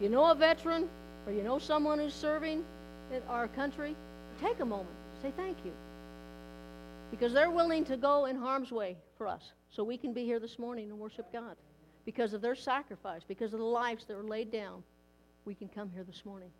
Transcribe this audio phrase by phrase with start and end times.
[0.00, 0.88] You know a veteran
[1.26, 2.64] or you know someone who's serving
[3.12, 3.96] in our country,
[4.40, 4.94] take a moment.
[5.22, 5.72] Say thank you.
[7.10, 10.38] Because they're willing to go in harm's way for us so we can be here
[10.38, 11.56] this morning and worship God.
[12.04, 14.82] Because of their sacrifice, because of the lives that were laid down,
[15.44, 16.50] we can come here this morning.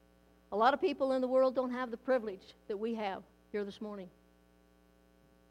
[0.52, 3.22] A lot of people in the world don't have the privilege that we have
[3.52, 4.08] here this morning.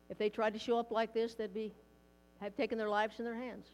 [0.10, 1.72] If they tried to show up like this, they'd be
[2.42, 3.68] have taken their lives in their hands.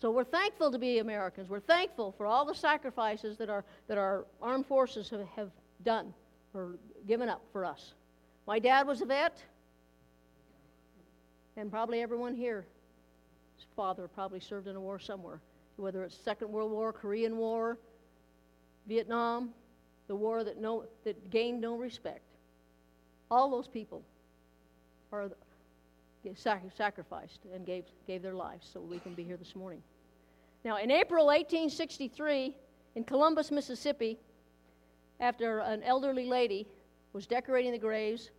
[0.00, 1.50] So we're thankful to be Americans.
[1.50, 5.50] We're thankful for all the sacrifices that our, that our armed forces have, have
[5.84, 6.14] done
[6.54, 6.76] or
[7.06, 7.92] given up for us.
[8.46, 9.42] My dad was a vet,
[11.56, 12.64] and probably everyone here,
[13.56, 15.40] his father probably served in a war somewhere,
[15.76, 17.76] whether it's Second World War, Korean War,
[18.86, 19.50] Vietnam,
[20.08, 22.24] the war that, no, that gained no respect.
[23.30, 24.02] All those people
[25.12, 25.30] are
[26.34, 29.82] sacrificed and gave, gave their lives so we can be here this morning.
[30.64, 32.54] Now, in April 1863,
[32.96, 34.18] in Columbus, Mississippi,
[35.20, 36.66] after an elderly lady
[37.12, 38.30] was decorating the graves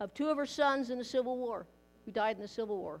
[0.00, 1.66] of two of her sons in the Civil War,
[2.04, 3.00] who died in the Civil War.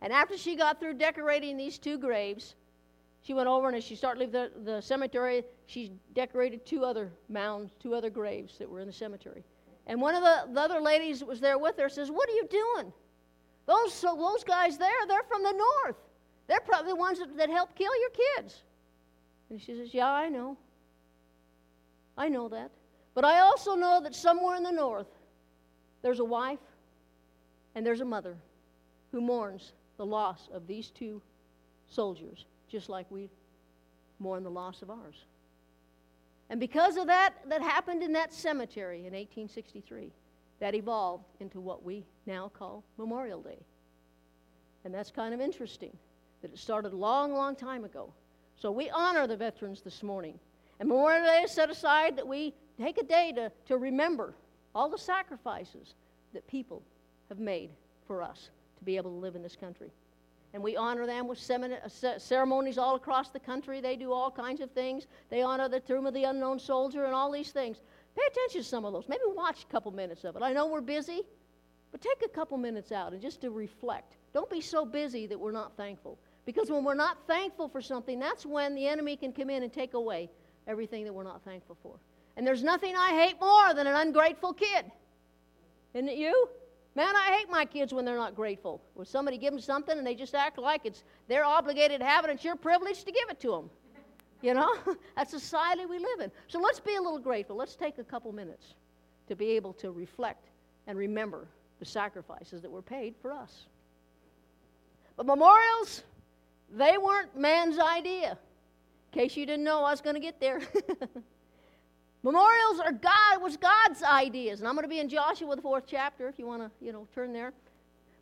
[0.00, 2.54] And after she got through decorating these two graves,
[3.22, 7.10] she went over and as she started leaving the, the cemetery, she decorated two other
[7.28, 9.44] mounds, two other graves that were in the cemetery.
[9.86, 12.32] And one of the, the other ladies that was there with her says, What are
[12.32, 12.92] you doing?
[13.66, 15.96] Those, so those guys there, they're from the north.
[16.48, 18.62] They're probably the ones that, that helped kill your kids.
[19.50, 20.56] And she says, Yeah, I know.
[22.16, 22.70] I know that.
[23.14, 25.08] But I also know that somewhere in the north,
[26.02, 26.58] there's a wife
[27.74, 28.36] and there's a mother
[29.10, 31.20] who mourns the loss of these two
[31.88, 33.28] soldiers, just like we
[34.18, 35.26] mourn the loss of ours.
[36.52, 40.12] And because of that, that happened in that cemetery in 1863,
[40.60, 43.64] that evolved into what we now call Memorial Day.
[44.84, 45.96] And that's kind of interesting
[46.42, 48.12] that it started a long, long time ago.
[48.56, 50.38] So we honor the veterans this morning.
[50.78, 54.34] And Memorial Day is set aside that we take a day to, to remember
[54.74, 55.94] all the sacrifices
[56.34, 56.82] that people
[57.30, 57.70] have made
[58.06, 59.90] for us to be able to live in this country
[60.54, 63.80] and we honor them with uh, ceremonies all across the country.
[63.80, 65.06] They do all kinds of things.
[65.30, 67.78] They honor the tomb of the unknown soldier and all these things.
[68.14, 69.08] Pay attention to some of those.
[69.08, 70.42] Maybe watch a couple minutes of it.
[70.42, 71.22] I know we're busy,
[71.90, 74.16] but take a couple minutes out and just to reflect.
[74.34, 76.18] Don't be so busy that we're not thankful.
[76.44, 79.72] Because when we're not thankful for something, that's when the enemy can come in and
[79.72, 80.28] take away
[80.66, 81.94] everything that we're not thankful for.
[82.36, 84.90] And there's nothing I hate more than an ungrateful kid.
[85.94, 86.48] Isn't it you?
[86.94, 88.82] Man, I hate my kids when they're not grateful.
[88.94, 92.24] When somebody gives them something and they just act like it's they're obligated to have
[92.24, 93.70] it it's your privilege to give it to them.
[94.42, 94.74] You know?
[95.16, 96.30] That's society we live in.
[96.48, 97.56] So let's be a little grateful.
[97.56, 98.74] Let's take a couple minutes
[99.28, 100.48] to be able to reflect
[100.86, 101.46] and remember
[101.78, 103.66] the sacrifices that were paid for us.
[105.16, 106.02] But memorials,
[106.70, 108.38] they weren't man's idea.
[109.12, 110.60] In case you didn't know, I was going to get there.
[112.22, 115.84] Memorials are God was God's ideas, and I'm going to be in Joshua the fourth
[115.86, 117.52] chapter if you want to, you know, turn there.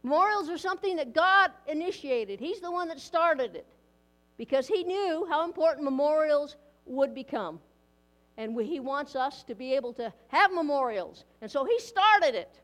[0.03, 2.41] Memorials are something that God initiated.
[2.41, 3.66] He's the one that started it
[4.39, 6.56] because he knew how important memorials
[6.87, 7.60] would become.
[8.39, 11.25] And we, he wants us to be able to have memorials.
[11.43, 12.59] And so he started it.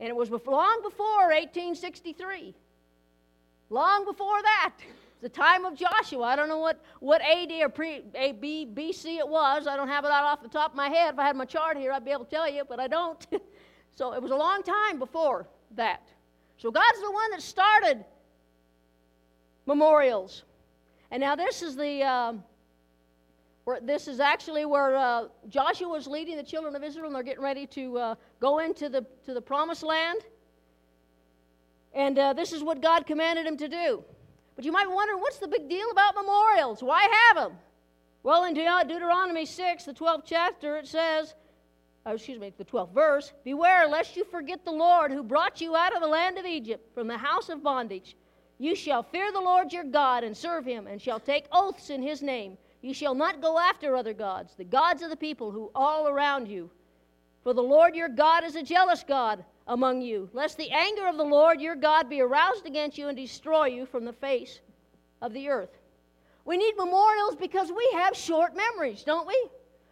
[0.00, 2.54] And it was long before 1863.
[3.70, 4.74] Long before that
[5.24, 6.22] the time of Joshua.
[6.24, 9.66] I don't know what, what AD or pre, AB, BC it was.
[9.66, 11.14] I don't have it out off the top of my head.
[11.14, 13.26] If I had my chart here, I'd be able to tell you, but I don't.
[13.96, 16.06] so it was a long time before that.
[16.58, 18.04] So God's the one that started
[19.64, 20.42] memorials.
[21.10, 22.02] And now this is the.
[22.02, 22.44] Um,
[23.64, 27.22] where, this is actually where uh, Joshua is leading the children of Israel, and they're
[27.22, 30.20] getting ready to uh, go into the, to the promised land.
[31.94, 34.04] And uh, this is what God commanded him to do.
[34.56, 36.82] But you might wonder what's the big deal about memorials?
[36.82, 37.58] Why have them?
[38.22, 41.34] Well, in Deuteronomy 6, the 12th chapter, it says,
[42.06, 45.76] oh, excuse me, the 12th verse Beware lest you forget the Lord who brought you
[45.76, 48.16] out of the land of Egypt from the house of bondage.
[48.58, 52.02] You shall fear the Lord your God and serve him, and shall take oaths in
[52.02, 52.56] his name.
[52.82, 56.48] You shall not go after other gods, the gods of the people who all around
[56.48, 56.70] you.
[57.42, 61.16] For the Lord your God is a jealous God among you, lest the anger of
[61.16, 64.60] the Lord your God be aroused against you and destroy you from the face
[65.22, 65.78] of the earth.
[66.44, 69.48] We need memorials because we have short memories, don't we?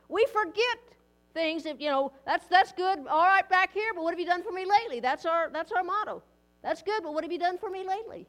[0.08, 0.78] We forget
[1.32, 4.26] things if you know that's that's good all right back here but what have you
[4.26, 5.00] done for me lately?
[5.00, 6.22] That's our that's our motto.
[6.62, 8.26] That's good but what have you done for me lately?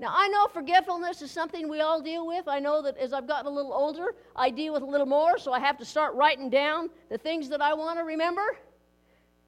[0.00, 2.48] Now i know forgetfulness is something we all deal with.
[2.48, 5.38] I know that as i've gotten a little older i deal with a little more
[5.38, 8.56] so i have to start writing down the things that i want to remember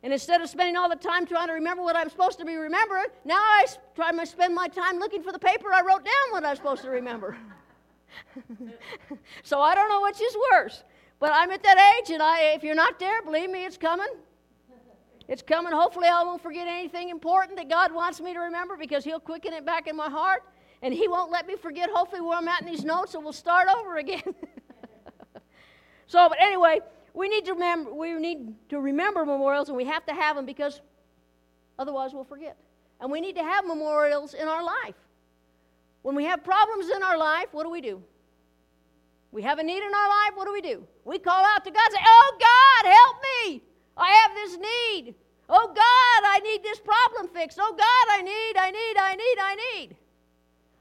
[0.02, 2.56] and instead of spending all the time trying to remember what I'm supposed to be
[2.56, 6.30] remembering, now I try to spend my time looking for the paper I wrote down
[6.30, 7.36] what I'm supposed to remember.
[9.42, 10.82] so I don't know which is worse.
[11.20, 14.08] But I'm at that age, and I, if you're not there, believe me, it's coming.
[15.28, 15.72] It's coming.
[15.72, 19.52] Hopefully, I won't forget anything important that God wants me to remember because He'll quicken
[19.52, 20.42] it back in my heart.
[20.82, 23.32] And He won't let me forget, hopefully, where I'm at in these notes, and we'll
[23.32, 24.20] start over again.
[26.08, 26.80] so, but anyway,
[27.14, 30.46] we need to remember, we need to remember memorials, and we have to have them
[30.46, 30.80] because
[31.78, 32.56] otherwise we'll forget.
[33.00, 34.94] And we need to have memorials in our life.
[36.02, 38.02] When we have problems in our life, what do we do?
[39.30, 40.86] We have a need in our life, what do we do?
[41.04, 43.62] We call out to God and say, Oh God, help me!
[43.96, 45.14] I have this need.
[45.48, 47.58] Oh God, I need this problem fixed.
[47.60, 49.96] Oh God, I need, I need, I need, I need.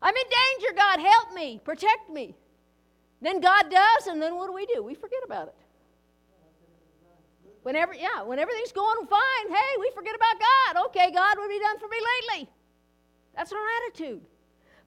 [0.01, 2.35] I'm in danger, God, help me, protect me.
[3.21, 4.81] Then God does, and then what do we do?
[4.81, 5.55] We forget about it.
[7.63, 10.85] Whenever, yeah, when everything's going fine, hey, we forget about God.
[10.87, 11.97] Okay, God, what have you done for me
[12.31, 12.49] lately?
[13.35, 14.21] That's our attitude.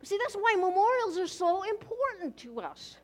[0.03, 2.97] See, that's why memorials are so important to us.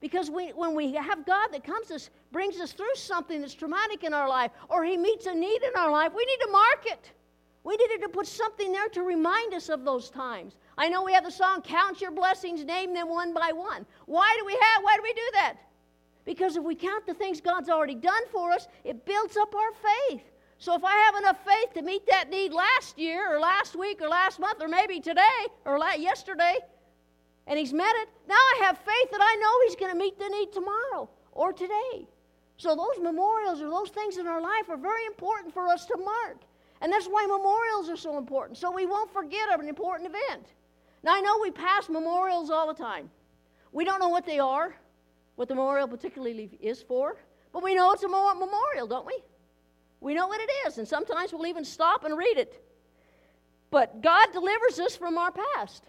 [0.00, 4.04] Because we, when we have God that comes us, brings us through something that's traumatic
[4.04, 6.84] in our life, or He meets a need in our life, we need to mark
[6.86, 7.10] it.
[7.64, 10.56] We needed to put something there to remind us of those times.
[10.76, 13.86] I know we have the song, Count Your Blessings, Name Them One by One.
[14.06, 15.54] Why do we have, why do we do that?
[16.24, 19.72] Because if we count the things God's already done for us, it builds up our
[19.72, 20.22] faith.
[20.58, 24.00] So if I have enough faith to meet that need last year or last week
[24.00, 26.56] or last month or maybe today or yesterday,
[27.48, 30.18] and He's met it, now I have faith that I know He's going to meet
[30.18, 32.06] the need tomorrow or today.
[32.56, 35.96] So those memorials or those things in our life are very important for us to
[35.96, 36.42] mark.
[36.80, 38.56] And that's why memorials are so important.
[38.56, 40.46] So we won't forget an important event.
[41.02, 43.10] Now I know we pass memorials all the time.
[43.72, 44.76] We don't know what they are
[45.42, 47.16] what the memorial particularly is for,
[47.52, 49.18] but we know it's a memorial, don't we?
[50.00, 52.64] We know what it is, and sometimes we'll even stop and read it.
[53.72, 55.82] But God delivers us from our past,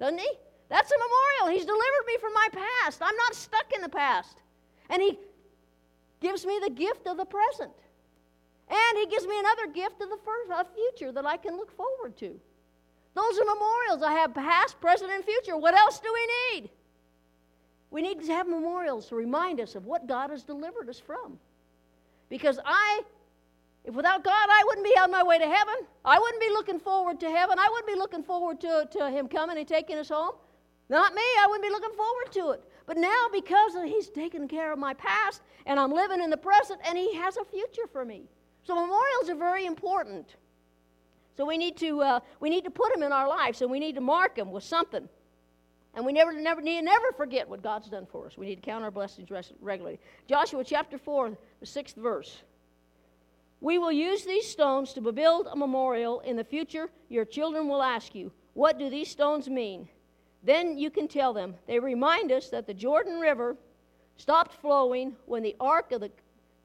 [0.00, 0.30] doesn't He?
[0.70, 1.54] That's a memorial.
[1.54, 3.02] He's delivered me from my past.
[3.02, 4.38] I'm not stuck in the past.
[4.88, 5.18] And He
[6.22, 7.76] gives me the gift of the present.
[8.70, 12.40] And He gives me another gift of the future that I can look forward to.
[13.14, 14.02] Those are memorials.
[14.02, 15.58] I have past, present, and future.
[15.58, 16.70] What else do we need?
[17.92, 21.38] We need to have memorials to remind us of what God has delivered us from.
[22.30, 23.02] Because I,
[23.84, 25.74] if without God, I wouldn't be on my way to heaven.
[26.02, 27.58] I wouldn't be looking forward to heaven.
[27.58, 30.32] I wouldn't be looking forward to, to Him coming and taking us home.
[30.88, 31.22] Not me.
[31.40, 32.64] I wouldn't be looking forward to it.
[32.86, 36.80] But now, because He's taken care of my past and I'm living in the present,
[36.88, 38.22] and He has a future for me.
[38.64, 40.36] So memorials are very important.
[41.36, 43.80] So we need to, uh, we need to put them in our lives and we
[43.80, 45.08] need to mark them with something.
[45.94, 48.38] And we never, never need never forget what God's done for us.
[48.38, 49.28] We need to count our blessings
[49.60, 50.00] regularly.
[50.26, 52.42] Joshua chapter 4, the sixth verse.
[53.60, 56.20] We will use these stones to build a memorial.
[56.20, 59.88] In the future, your children will ask you, What do these stones mean?
[60.42, 61.54] Then you can tell them.
[61.66, 63.56] They remind us that the Jordan River
[64.16, 66.10] stopped flowing when the ark of the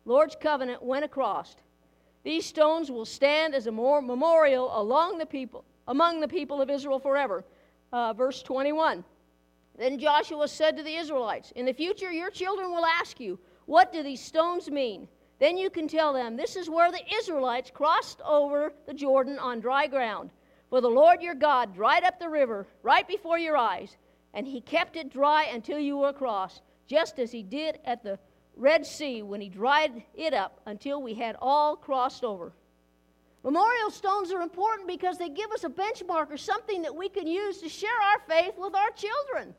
[0.05, 1.55] Lord's covenant went across.
[2.23, 6.99] These stones will stand as a memorial along the people, among the people of Israel
[6.99, 7.43] forever.
[7.93, 9.03] Uh, verse 21.
[9.77, 13.93] Then Joshua said to the Israelites, In the future, your children will ask you, What
[13.93, 15.07] do these stones mean?
[15.39, 19.59] Then you can tell them, This is where the Israelites crossed over the Jordan on
[19.59, 20.31] dry ground.
[20.69, 23.97] For the Lord your God dried up the river right before your eyes,
[24.33, 28.19] and he kept it dry until you were across, just as he did at the
[28.55, 32.51] Red Sea when he dried it up until we had all crossed over.
[33.43, 37.27] Memorial stones are important because they give us a benchmark or something that we can
[37.27, 39.53] use to share our faith with our children.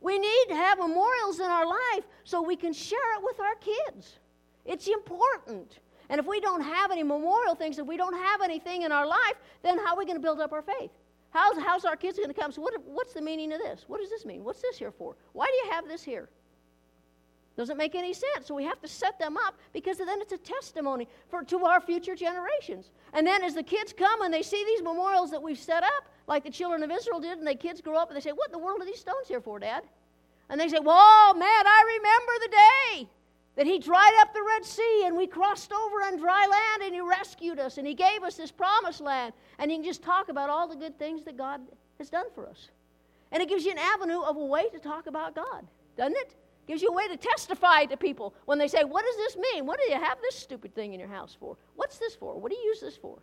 [0.00, 3.54] We need to have memorials in our life so we can share it with our
[3.56, 4.18] kids.
[4.64, 5.78] It's important.
[6.08, 9.06] And if we don't have any memorial things, if we don't have anything in our
[9.06, 10.90] life, then how are we going to build up our faith?
[11.30, 12.52] How's, how's our kids going to come?
[12.52, 13.84] So, what, what's the meaning of this?
[13.86, 14.44] What does this mean?
[14.44, 15.14] What's this here for?
[15.32, 16.28] Why do you have this here?
[17.58, 18.46] Doesn't make any sense.
[18.46, 21.80] So we have to set them up because then it's a testimony for to our
[21.80, 22.92] future generations.
[23.12, 26.04] And then as the kids come and they see these memorials that we've set up,
[26.28, 28.50] like the children of Israel did, and the kids grow up and they say, What
[28.50, 29.82] in the world are these stones here for, Dad?
[30.48, 33.08] And they say, Well, man, I remember the day
[33.56, 36.94] that he dried up the Red Sea and we crossed over on dry land and
[36.94, 39.32] he rescued us and he gave us this promised land.
[39.58, 41.60] And you can just talk about all the good things that God
[41.98, 42.68] has done for us.
[43.32, 46.36] And it gives you an avenue of a way to talk about God, doesn't it?
[46.68, 49.66] Gives you a way to testify to people when they say, What does this mean?
[49.66, 51.56] What do you have this stupid thing in your house for?
[51.74, 52.38] What's this for?
[52.38, 53.18] What do you use this for?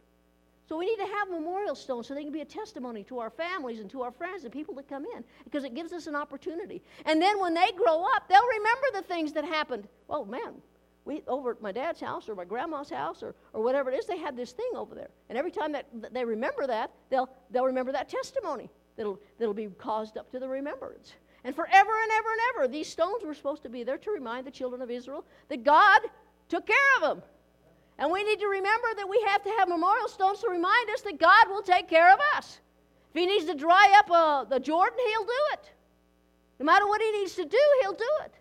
[0.67, 3.29] So we need to have memorial stones so they can be a testimony to our
[3.29, 6.15] families and to our friends and people that come in because it gives us an
[6.15, 6.81] opportunity.
[7.05, 9.87] And then when they grow up, they'll remember the things that happened.
[10.09, 10.55] Oh man,
[11.05, 14.07] we over at my dad's house or my grandma's house or, or whatever it is,
[14.07, 15.09] they had this thing over there.
[15.29, 19.67] And every time that they remember that, they'll they'll remember that testimony that'll that'll be
[19.67, 21.13] caused up to the remembrance.
[21.45, 24.47] And forever and ever and ever, these stones were supposed to be there to remind
[24.47, 26.01] the children of Israel that God
[26.49, 27.21] took care of them.
[27.99, 31.01] And we need to remember that we have to have memorial stones to remind us
[31.01, 32.59] that God will take care of us.
[33.13, 35.71] If He needs to dry up uh, the Jordan, He'll do it.
[36.59, 38.33] No matter what He needs to do, He'll do it.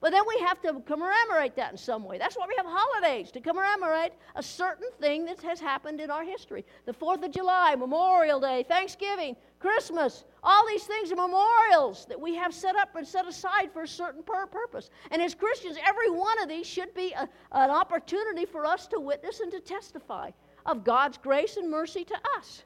[0.00, 2.16] But then we have to commemorate that in some way.
[2.16, 6.24] That's why we have holidays, to commemorate a certain thing that has happened in our
[6.24, 6.64] history.
[6.86, 12.34] The 4th of July, Memorial Day, Thanksgiving, Christmas, all these things are memorials that we
[12.34, 14.88] have set up and set aside for a certain purpose.
[15.10, 19.00] And as Christians, every one of these should be a, an opportunity for us to
[19.00, 20.30] witness and to testify
[20.64, 22.64] of God's grace and mercy to us.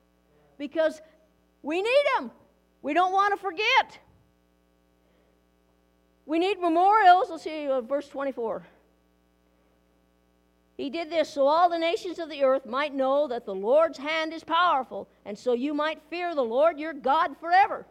[0.57, 1.03] Because
[1.63, 2.31] we need them.
[2.83, 3.99] We don't want to forget.
[6.27, 7.29] We need memorials.
[7.31, 8.67] Let's see, uh, verse 24.
[10.77, 13.99] He did this so all the nations of the earth might know that the Lord's
[13.99, 17.87] hand is powerful, and so you might fear the Lord your God forever.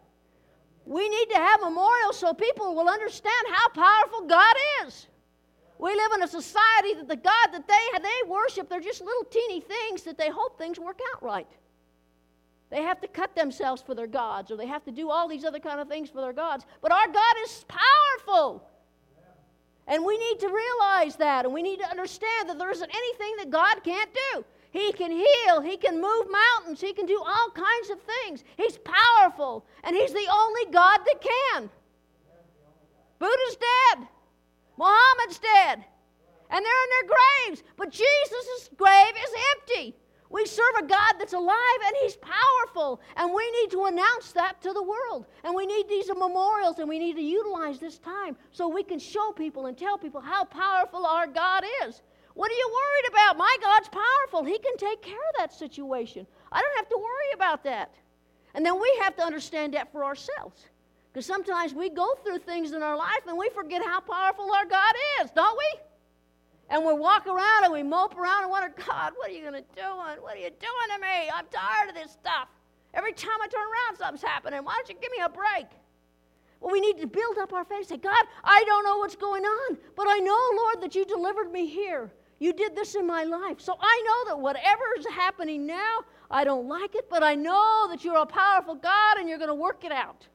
[0.86, 5.08] We need to have memorials so people will understand how powerful God is.
[5.80, 9.24] We live in a society that the God that they, they worship, they're just little
[9.26, 11.48] teeny things that they hope things work out right.
[12.74, 15.46] They have to cut themselves for their gods, or they have to do all these
[15.46, 16.66] other kind of things for their gods.
[16.82, 18.68] But our God is powerful.
[19.86, 23.36] And we need to realize that, and we need to understand that there isn't anything
[23.38, 24.44] that God can't do.
[24.72, 28.44] He can heal, He can move mountains, He can do all kinds of things.
[28.58, 31.70] He's powerful, and He's the only God that can.
[33.20, 34.08] Buddha's dead,
[34.78, 35.86] Muhammad's dead,
[36.50, 39.96] and they're in their graves, but Jesus' grave is empty.
[40.34, 43.00] We serve a God that's alive and He's powerful.
[43.18, 45.28] And we need to announce that to the world.
[45.44, 48.98] And we need these memorials and we need to utilize this time so we can
[48.98, 52.02] show people and tell people how powerful our God is.
[52.34, 53.38] What are you worried about?
[53.38, 54.44] My God's powerful.
[54.44, 56.26] He can take care of that situation.
[56.52, 57.94] I don't have to worry about that.
[58.56, 60.66] And then we have to understand that for ourselves.
[61.12, 64.66] Because sometimes we go through things in our life and we forget how powerful our
[64.66, 65.80] God is, don't we?
[66.74, 69.54] And we walk around and we mope around and wonder, God, what are you going
[69.54, 69.88] to do?
[69.96, 71.30] What are you doing to me?
[71.32, 72.48] I'm tired of this stuff.
[72.96, 74.64] Every time I turn around, something's happening.
[74.64, 75.68] Why don't you give me a break?
[76.60, 77.90] Well, we need to build up our faith.
[77.90, 81.52] Say, God, I don't know what's going on, but I know, Lord, that you delivered
[81.52, 82.12] me here.
[82.40, 83.62] You did this in my life.
[83.62, 86.00] So I know that whatever is happening now,
[86.32, 89.50] I don't like it, but I know that you're a powerful God and you're going
[89.50, 90.26] to work it out.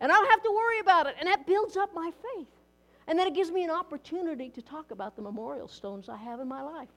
[0.00, 1.16] And I don't have to worry about it.
[1.18, 2.48] And that builds up my faith.
[3.08, 6.40] And then it gives me an opportunity to talk about the memorial stones I have
[6.40, 6.90] in my life.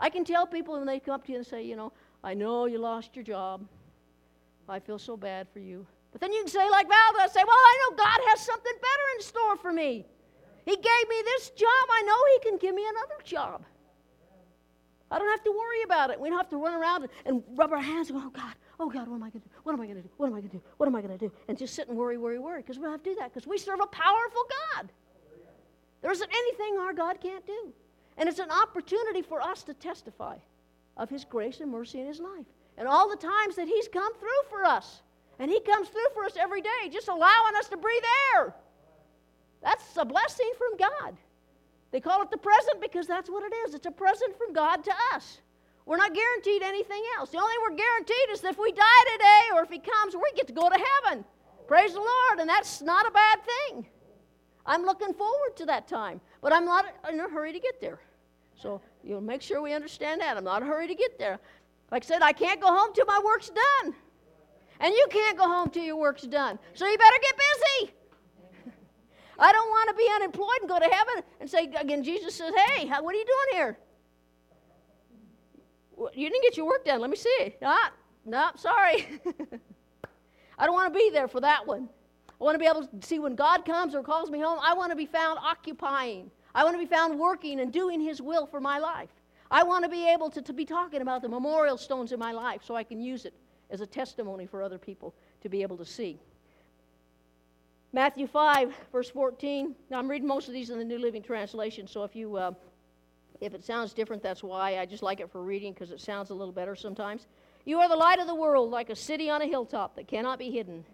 [0.00, 1.92] I can tell people when they come up to you and say, you know,
[2.24, 3.66] I know you lost your job.
[4.66, 5.86] I feel so bad for you.
[6.12, 9.06] But then you can say, like Val say, well, I know God has something better
[9.16, 10.06] in store for me.
[10.64, 11.86] He gave me this job.
[11.90, 13.62] I know He can give me another job.
[15.10, 16.20] I don't have to worry about it.
[16.20, 18.88] We don't have to run around and rub our hands and go, oh, God, oh,
[18.88, 19.54] God, what am I going to do?
[19.64, 20.10] What am I going to do?
[20.16, 20.62] What am I going to do?
[20.76, 21.32] What am I going to do?
[21.48, 22.62] And just sit and worry, worry, worry.
[22.62, 24.42] Because we don't have to do that because we serve a powerful
[24.74, 24.90] God.
[26.02, 27.72] There isn't anything our God can't do.
[28.16, 30.36] And it's an opportunity for us to testify
[30.96, 32.46] of His grace and mercy in His life.
[32.76, 35.02] And all the times that He's come through for us.
[35.38, 38.02] And He comes through for us every day, just allowing us to breathe
[38.34, 38.54] air.
[39.62, 41.16] That's a blessing from God.
[41.92, 43.74] They call it the present because that's what it is.
[43.74, 45.40] It's a present from God to us.
[45.86, 47.30] We're not guaranteed anything else.
[47.30, 50.30] The only thing we're guaranteed is if we die today or if He comes, we
[50.36, 51.24] get to go to heaven.
[51.66, 52.38] Praise the Lord.
[52.38, 53.86] And that's not a bad thing.
[54.66, 58.00] I'm looking forward to that time, but I'm not in a hurry to get there.
[58.54, 60.36] So you'll make sure we understand that.
[60.36, 61.40] I'm not in a hurry to get there.
[61.90, 63.94] Like I said, I can't go home till my work's done.
[64.80, 66.58] And you can't go home till your work's done.
[66.74, 67.94] So you better get busy.
[69.38, 72.52] I don't want to be unemployed and go to heaven and say, again, Jesus says,
[72.54, 73.78] hey, what are you doing here?
[76.14, 77.00] You didn't get your work done.
[77.00, 77.54] Let me see.
[77.62, 77.92] Ah,
[78.24, 79.20] no, sorry.
[80.58, 81.88] I don't want to be there for that one.
[82.40, 84.58] I want to be able to see when God comes or calls me home.
[84.62, 86.30] I want to be found occupying.
[86.54, 89.10] I want to be found working and doing His will for my life.
[89.50, 92.32] I want to be able to, to be talking about the memorial stones in my
[92.32, 93.34] life so I can use it
[93.70, 96.18] as a testimony for other people to be able to see.
[97.92, 99.74] Matthew 5, verse 14.
[99.90, 102.36] Now, I'm reading most of these in the New Living Translation, so if you.
[102.36, 102.52] Uh,
[103.40, 104.78] if it sounds different, that's why.
[104.78, 107.26] I just like it for reading because it sounds a little better sometimes.
[107.64, 110.38] You are the light of the world, like a city on a hilltop that cannot
[110.38, 110.84] be hidden.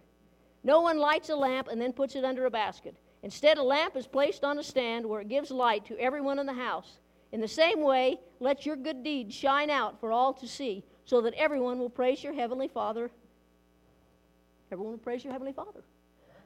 [0.67, 2.97] No one lights a lamp and then puts it under a basket.
[3.23, 6.47] Instead, a lamp is placed on a stand where it gives light to everyone in
[6.47, 6.99] the house.
[7.31, 11.21] In the same way, let your good deeds shine out for all to see, so
[11.21, 13.13] that everyone will praise your heavenly Father.
[14.73, 15.85] Everyone will praise your heavenly Father.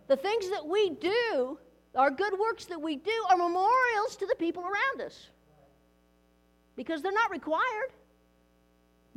[0.06, 1.58] The things that we do,
[1.94, 5.28] our good works that we do, are memorials to the people around us.
[6.76, 7.92] Because they're not required.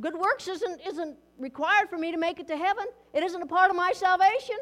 [0.00, 2.86] Good works isn't, isn't required for me to make it to heaven.
[3.12, 4.56] It isn't a part of my salvation.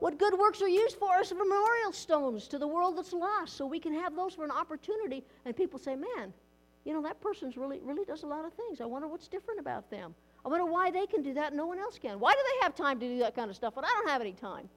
[0.00, 3.66] What good works are used for is memorial stones to the world that's lost, so
[3.66, 5.24] we can have those for an opportunity.
[5.44, 6.32] And people say, man,
[6.84, 8.80] you know, that person's really, really does a lot of things.
[8.80, 10.14] I wonder what's different about them.
[10.44, 12.20] I wonder why they can do that and no one else can.
[12.20, 13.74] Why do they have time to do that kind of stuff?
[13.74, 14.68] But I don't have any time.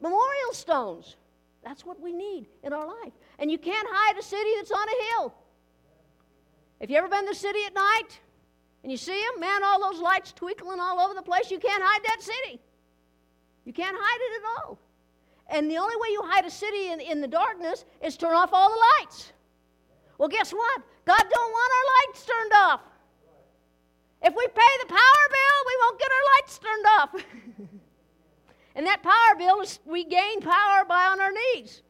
[0.00, 1.16] Memorial stones.
[1.62, 3.12] That's what we need in our life.
[3.38, 5.34] And you can't hide a city that's on a hill.
[6.80, 8.18] Have you ever been to the city at night
[8.82, 9.40] and you see them?
[9.40, 11.52] Man, all those lights twinkling all over the place.
[11.52, 12.60] You can't hide that city.
[13.64, 14.78] You can't hide it at all.
[15.48, 18.50] And the only way you hide a city in, in the darkness is turn off
[18.52, 19.32] all the lights.
[20.18, 20.82] Well, guess what?
[21.04, 22.80] God don't want our lights turned off.
[24.22, 27.24] If we pay the power bill, we won't get our lights turned off.
[28.76, 31.82] and that power bill is we gain power by on our knees.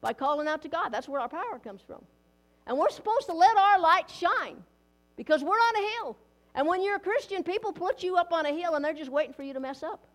[0.00, 0.90] By calling out to God.
[0.90, 2.04] That's where our power comes from.
[2.66, 4.62] And we're supposed to let our light shine
[5.16, 6.16] because we're on a hill.
[6.54, 9.10] And when you're a Christian, people put you up on a hill and they're just
[9.10, 10.06] waiting for you to mess up.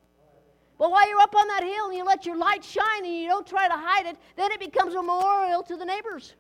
[0.77, 3.27] But while you're up on that hill and you let your light shine and you
[3.27, 6.34] don't try to hide it, then it becomes a memorial to the neighbors.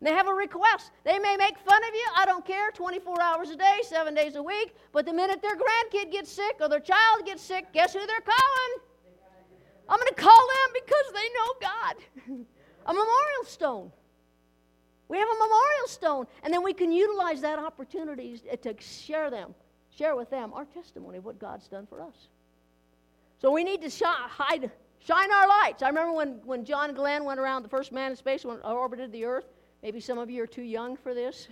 [0.00, 0.90] And they have a request.
[1.04, 2.06] They may make fun of you.
[2.16, 2.70] I don't care.
[2.70, 4.74] 24 hours a day, seven days a week.
[4.92, 8.20] But the minute their grandkid gets sick or their child gets sick, guess who they're
[8.20, 8.86] calling?
[9.88, 12.46] I'm going to call them because they know God.
[12.86, 13.92] a memorial stone.
[15.08, 16.26] We have a memorial stone.
[16.42, 19.54] And then we can utilize that opportunity to share them,
[19.96, 22.28] share with them our testimony of what God's done for us.
[23.46, 25.80] So we need to shine, hide, shine our lights.
[25.80, 28.72] I remember when, when John Glenn went around the first man in space, when uh,
[28.72, 29.46] orbited the Earth.
[29.84, 31.46] Maybe some of you are too young for this.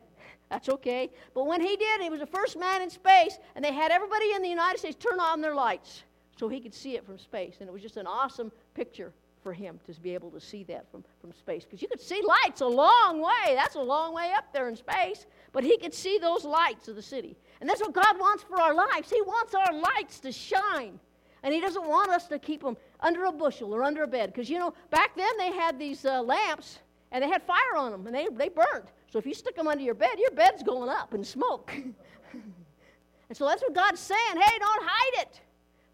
[0.48, 1.10] That's okay.
[1.34, 4.30] But when he did, he was the first man in space, and they had everybody
[4.32, 6.04] in the United States turn on their lights
[6.38, 7.56] so he could see it from space.
[7.58, 10.88] And it was just an awesome picture for him to be able to see that
[10.92, 11.64] from, from space.
[11.64, 13.56] Because you could see lights a long way.
[13.56, 15.26] That's a long way up there in space.
[15.50, 17.36] But he could see those lights of the city.
[17.60, 19.10] And that's what God wants for our lives.
[19.10, 21.00] He wants our lights to shine.
[21.42, 24.32] And he doesn't want us to keep them under a bushel or under a bed.
[24.32, 26.80] Because, you know, back then they had these uh, lamps
[27.12, 28.88] and they had fire on them and they, they burned.
[29.10, 31.72] So if you stick them under your bed, your bed's going up in smoke.
[32.32, 34.34] and so that's what God's saying.
[34.34, 35.40] Hey, don't hide it.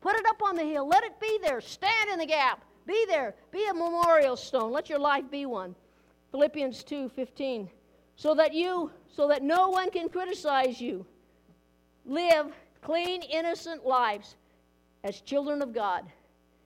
[0.00, 0.87] Put it up on the hill.
[0.87, 1.61] Let it be there.
[1.61, 2.64] Stand in the gap.
[2.87, 3.35] Be there.
[3.50, 4.72] Be a memorial stone.
[4.72, 5.74] Let your life be one.
[6.30, 7.70] Philippians 2 15.
[8.16, 11.06] So that you, so that no one can criticize you.
[12.04, 14.37] Live clean, innocent lives
[15.07, 16.05] as children of God,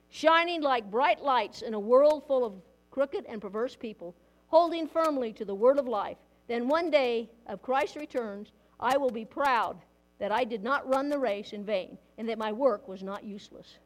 [0.09, 2.55] shining like bright lights in a world full of
[2.91, 6.17] crooked and perverse people, holding firmly to the word of life.
[6.49, 9.77] Then one day of Christ's returns, I will be proud
[10.19, 13.25] that I did not run the race in vain and that my work was not
[13.25, 13.77] useless.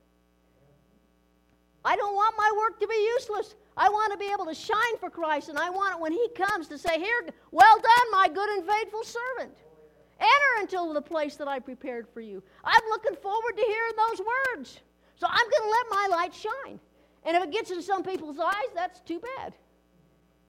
[1.85, 3.57] I don't want my work to be useless.
[3.77, 6.29] I want to be able to shine for Christ, and I want it when He
[6.29, 9.59] comes to say, Here, well done, my good and faithful servant.
[10.20, 12.42] Enter into the place that I prepared for you.
[12.62, 14.81] I'm looking forward to hearing those words.
[15.16, 16.81] So I'm going to let my light shine.
[17.24, 19.55] And if it gets in some people's eyes, that's too bad.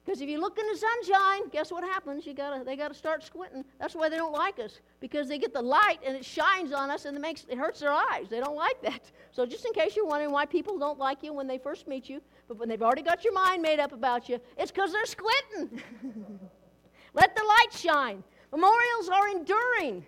[0.06, 2.28] Because if you look in the sunshine, guess what happens?
[2.28, 3.66] You gotta, they got to start squinting.
[3.80, 6.92] That's why they don't like us, because they get the light and it shines on
[6.92, 8.28] us and it, makes, it hurts their eyes.
[8.30, 9.12] They don't like that.
[9.32, 12.08] So, just in case you're wondering why people don't like you when they first meet
[12.08, 15.08] you, but when they've already got your mind made up about you, it's because they're
[15.08, 15.82] squinting.
[17.16, 18.24] Let the light shine.
[18.56, 20.06] Memorials are enduring.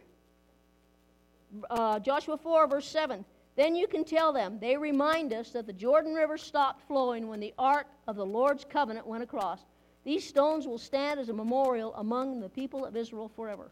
[1.69, 3.25] Uh, Joshua 4, verse 7.
[3.57, 7.41] Then you can tell them, they remind us that the Jordan River stopped flowing when
[7.41, 9.65] the ark of the Lord's covenant went across.
[10.05, 13.69] These stones will stand as a memorial among the people of Israel forever.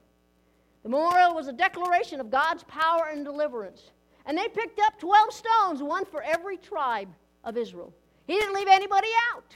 [0.84, 3.92] The memorial was a declaration of God's power and deliverance.
[4.26, 7.08] And they picked up 12 stones, one for every tribe
[7.46, 7.94] of Israel.
[8.28, 9.56] He didn't leave anybody out.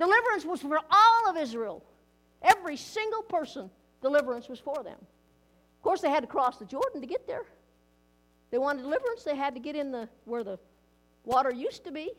[0.00, 1.84] Deliverance was for all of Israel.
[2.42, 3.70] Every single person
[4.04, 4.98] deliverance was for them.
[5.00, 7.44] Of course, they had to cross the Jordan to get there.
[8.50, 10.58] They wanted deliverance, they had to get in the where the
[11.24, 12.12] water used to be.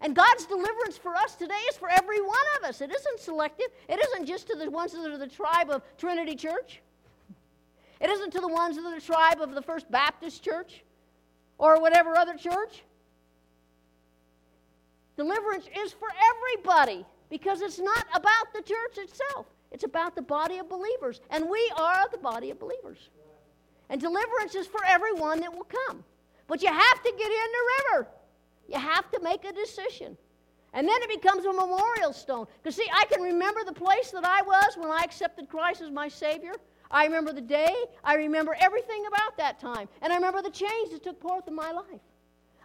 [0.00, 2.80] And God's deliverance for us today is for every one of us.
[2.80, 3.68] It isn't selective.
[3.88, 6.82] It isn't just to the ones that are the tribe of Trinity Church.
[8.00, 10.82] It isn't to the ones that are the tribe of the First Baptist Church
[11.56, 12.82] or whatever other church.
[15.16, 19.46] Deliverance is for everybody because it's not about the church itself.
[19.74, 21.20] It's about the body of believers.
[21.30, 23.10] And we are the body of believers.
[23.90, 26.04] And deliverance is for everyone that will come.
[26.46, 28.08] But you have to get in the river.
[28.68, 30.16] You have to make a decision.
[30.74, 32.46] And then it becomes a memorial stone.
[32.62, 35.90] Because, see, I can remember the place that I was when I accepted Christ as
[35.90, 36.52] my Savior.
[36.88, 37.74] I remember the day.
[38.04, 39.88] I remember everything about that time.
[40.02, 42.00] And I remember the change that took forth in my life.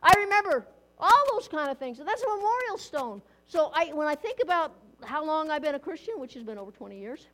[0.04, 0.68] I remember
[1.00, 1.98] all those kind of things.
[1.98, 3.24] And that's a memorial stone.
[3.48, 6.58] So I, when I think about how long I've been a Christian, which has been
[6.58, 7.28] over 20 years,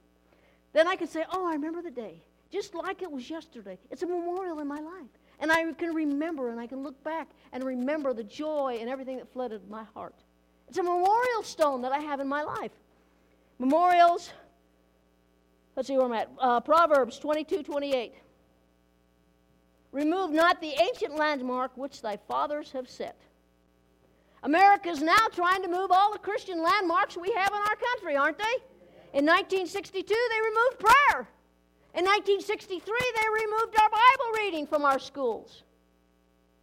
[0.73, 3.78] then I can say, oh, I remember the day, just like it was yesterday.
[3.89, 5.10] It's a memorial in my life.
[5.39, 9.17] And I can remember and I can look back and remember the joy and everything
[9.17, 10.15] that flooded my heart.
[10.67, 12.71] It's a memorial stone that I have in my life.
[13.60, 14.32] Memorials,
[15.75, 16.30] let's see where I'm at.
[16.39, 18.15] Uh, Proverbs 22 28.
[19.91, 23.17] Remove not the ancient landmark which thy fathers have set.
[24.45, 28.15] America is now trying to move all the Christian landmarks we have in our country,
[28.15, 28.55] aren't they?
[29.17, 31.27] In 1962, they removed prayer.
[31.95, 35.63] In 1963, they removed our Bible reading from our schools.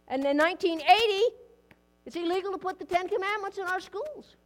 [0.07, 1.35] And in 1980,
[2.05, 4.37] it's illegal to put the Ten Commandments in our schools.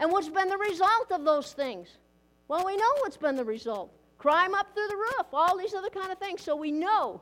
[0.00, 1.88] And what's been the result of those things?
[2.48, 5.90] Well, we know what's been the result crime up through the roof, all these other
[5.90, 6.40] kind of things.
[6.40, 7.20] So we know.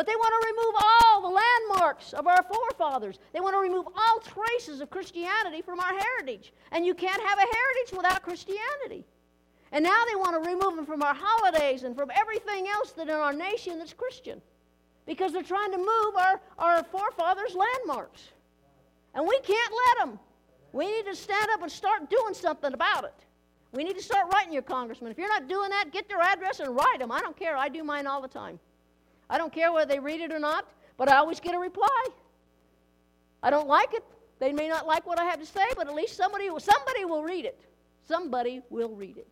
[0.00, 3.18] But they want to remove all the landmarks of our forefathers.
[3.34, 6.54] They want to remove all traces of Christianity from our heritage.
[6.72, 9.04] And you can't have a heritage without Christianity.
[9.72, 13.10] And now they want to remove them from our holidays and from everything else that
[13.10, 14.40] in our nation that's Christian.
[15.04, 18.22] Because they're trying to move our, our forefathers' landmarks.
[19.14, 20.18] And we can't let them.
[20.72, 23.26] We need to stand up and start doing something about it.
[23.72, 25.12] We need to start writing your congressman.
[25.12, 27.12] If you're not doing that, get their address and write them.
[27.12, 27.54] I don't care.
[27.54, 28.58] I do mine all the time.
[29.30, 30.66] I don't care whether they read it or not,
[30.96, 32.06] but I always get a reply.
[33.42, 34.04] I don't like it.
[34.40, 37.22] They may not like what I have to say, but at least somebody, somebody will
[37.22, 37.60] read it.
[38.06, 39.28] Somebody will read it.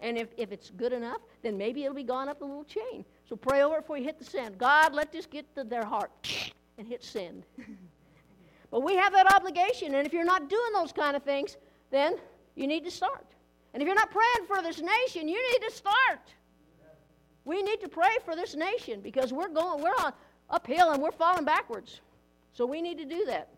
[0.00, 3.04] And if, if it's good enough, then maybe it'll be gone up the little chain.
[3.28, 4.58] So pray over it before you hit the send.
[4.58, 6.10] God, let this get to their heart
[6.78, 7.44] and hit send.
[8.70, 11.56] but we have that obligation, and if you're not doing those kind of things,
[11.90, 12.16] then
[12.56, 13.26] you need to start.
[13.72, 16.20] And if you're not praying for this nation, you need to start.
[17.50, 20.12] We need to pray for this nation because we're going, we're on
[20.48, 22.00] uphill and we're falling backwards.
[22.52, 23.48] So we need to do that.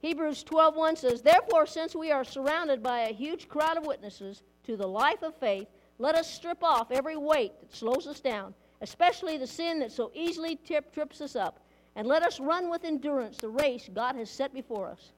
[0.00, 4.76] Hebrews 12:1 says, "Therefore, since we are surrounded by a huge crowd of witnesses, to
[4.76, 9.38] the life of faith, let us strip off every weight that slows us down, especially
[9.38, 11.60] the sin that so easily tip, trips us up,
[11.94, 15.12] and let us run with endurance the race God has set before us.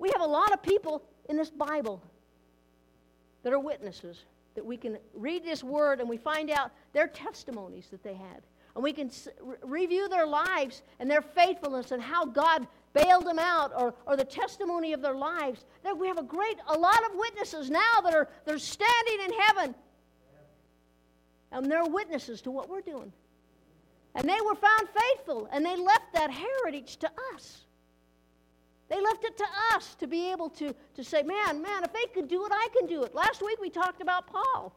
[0.00, 2.02] We have a lot of people in this Bible
[3.44, 7.88] that are witnesses, that we can read this word and we find out their testimonies
[7.90, 8.42] that they had.
[8.74, 9.10] And we can
[9.62, 14.24] review their lives and their faithfulness and how God bailed them out or, or the
[14.24, 15.64] testimony of their lives.
[15.84, 19.32] That we have a great, a lot of witnesses now that are they're standing in
[19.40, 19.74] heaven.
[21.52, 23.12] And they're witnesses to what we're doing.
[24.16, 27.62] And they were found faithful, and they left that heritage to us.
[28.88, 32.04] They left it to us to be able to, to say, man, man, if they
[32.12, 33.14] could do it, I can do it.
[33.14, 34.74] Last week we talked about Paul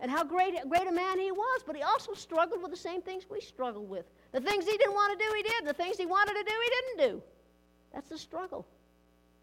[0.00, 3.02] and how great, great a man he was, but he also struggled with the same
[3.02, 4.06] things we struggle with.
[4.32, 5.66] The things he didn't want to do, he did.
[5.66, 7.22] The things he wanted to do, he didn't do.
[7.92, 8.66] That's the struggle.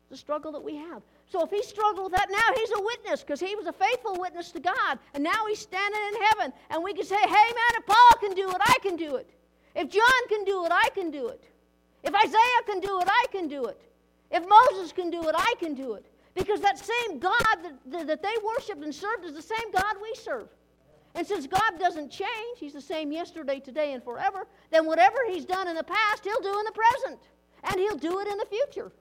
[0.10, 1.04] The struggle that we have.
[1.30, 4.20] So if he struggled with that, now he's a witness because he was a faithful
[4.20, 4.98] witness to God.
[5.14, 6.54] And now he's standing in heaven.
[6.70, 9.30] And we can say, hey, man, if Paul can do it, I can do it.
[9.76, 11.44] If John can do it, I can do it.
[12.04, 13.82] If Isaiah can do it, I can do it.
[14.32, 16.06] If Moses can do it, I can do it.
[16.36, 20.14] Because that same God that, that they worshiped and served is the same God we
[20.16, 20.50] serve.
[21.16, 25.46] And since God doesn't change, He's the same yesterday, today, and forever, then whatever He's
[25.46, 27.22] done in the past, He'll do in the present
[27.64, 28.92] and He'll do it in the future.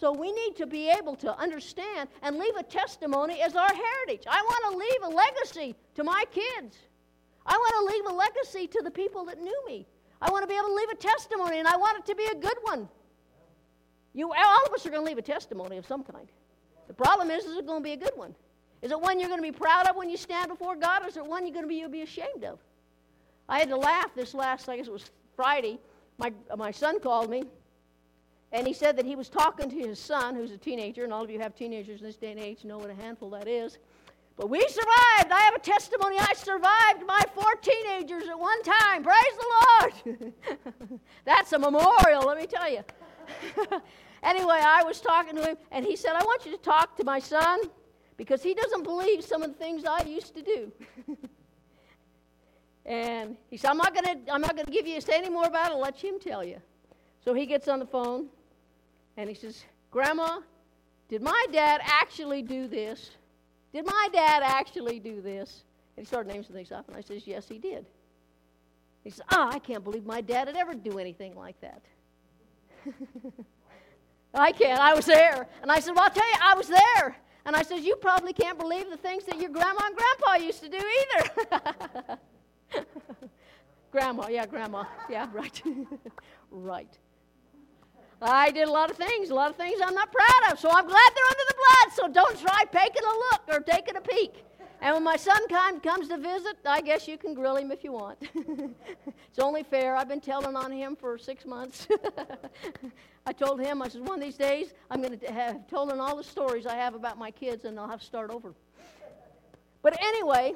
[0.00, 4.24] So we need to be able to understand and leave a testimony as our heritage.
[4.28, 6.76] I want to leave a legacy to my kids.
[7.46, 9.86] I want to leave a legacy to the people that knew me.
[10.20, 12.24] I want to be able to leave a testimony, and I want it to be
[12.24, 12.88] a good one.
[14.14, 16.28] You, all of us are going to leave a testimony of some kind.
[16.88, 18.34] The problem is, is it going to be a good one?
[18.82, 21.08] Is it one you're going to be proud of when you stand before God, or
[21.08, 22.58] is it one you're going to be, you'll be ashamed of?
[23.48, 25.78] I had to laugh this last, I guess it was Friday.
[26.18, 27.44] My, my son called me,
[28.50, 31.22] and he said that he was talking to his son, who's a teenager, and all
[31.22, 33.78] of you have teenagers in this day and age know what a handful that is.
[34.36, 35.30] But we survived.
[35.30, 36.16] I have a testimony.
[36.18, 39.02] I survived my four teenagers at one time.
[39.02, 40.32] Praise the Lord.
[41.24, 42.82] That's a memorial, let me tell you.
[44.22, 47.04] anyway, I was talking to him, and he said, I want you to talk to
[47.04, 47.60] my son
[48.16, 50.72] because he doesn't believe some of the things I used to do.
[52.86, 55.30] and he said, I'm not going to I'm not going to give you say any
[55.30, 55.74] more about it.
[55.74, 56.60] I'll let him tell you.
[57.24, 58.26] So he gets on the phone
[59.16, 60.40] and he says, Grandma,
[61.08, 63.10] did my dad actually do this?
[63.72, 65.64] Did my dad actually do this?
[65.96, 67.86] And he started naming some things off, and I says, Yes, he did.
[69.04, 71.82] He says, Ah, I can't believe my dad would ever do anything like that.
[74.34, 74.80] I can't.
[74.80, 75.46] I was there.
[75.62, 77.16] And I said, Well, I'll tell you, I was there.
[77.44, 80.62] And I says, You probably can't believe the things that your grandma and grandpa used
[80.62, 82.18] to do either.
[83.92, 84.84] grandma, yeah, grandma.
[85.10, 85.62] Yeah, right.
[86.50, 86.98] right.
[88.24, 90.60] I did a lot of things, a lot of things I'm not proud of.
[90.60, 91.92] So I'm glad they're under the blood.
[91.96, 94.44] So don't try taking a look or taking a peek.
[94.82, 97.84] And when my son come, comes to visit, I guess you can grill him if
[97.84, 98.18] you want.
[98.34, 99.94] it's only fair.
[99.94, 101.86] I've been telling on him for six months.
[103.26, 106.00] I told him, I said, one of these days, I'm going to have told him
[106.00, 108.54] all the stories I have about my kids, and I'll have to start over.
[109.82, 110.54] But anyway,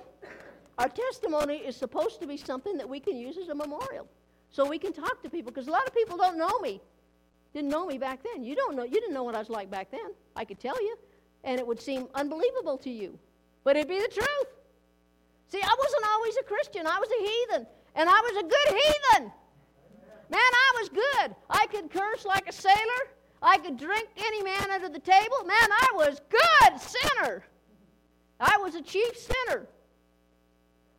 [0.76, 4.08] our testimony is supposed to be something that we can use as a memorial.
[4.50, 6.80] So we can talk to people, because a lot of people don't know me.
[7.54, 8.42] Didn't know me back then.
[8.42, 10.10] You don't know, you didn't know what I was like back then.
[10.34, 10.96] I could tell you,
[11.44, 13.16] and it would seem unbelievable to you
[13.66, 14.48] but it'd be the truth.
[15.48, 18.80] See, I wasn't always a Christian, I was a heathen, and I was a good
[18.80, 19.32] heathen.
[20.30, 21.34] Man, I was good.
[21.50, 23.02] I could curse like a sailor.
[23.42, 25.38] I could drink any man under the table.
[25.44, 27.44] Man, I was good sinner.
[28.38, 29.66] I was a chief sinner.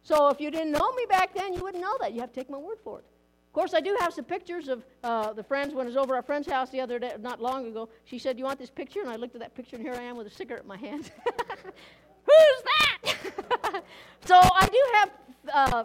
[0.03, 2.13] So if you didn't know me back then, you wouldn't know that.
[2.13, 3.05] You have to take my word for it.
[3.47, 6.15] Of course, I do have some pictures of uh, the friends when I was over
[6.15, 7.89] our friend's house the other day, not long ago.
[8.03, 10.03] She said, "You want this picture?" And I looked at that picture, and here I
[10.03, 11.11] am with a cigarette in my hand.
[12.27, 13.83] Who's that?
[14.25, 15.11] so I do have
[15.53, 15.83] uh,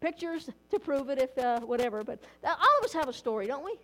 [0.00, 2.04] pictures to prove it, if uh, whatever.
[2.04, 3.76] But all of us have a story, don't we?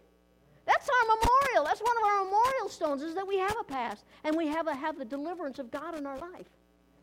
[0.66, 1.64] That's our memorial.
[1.64, 4.66] That's one of our memorial stones is that we have a past and we have
[4.66, 6.46] a, have the deliverance of God in our life.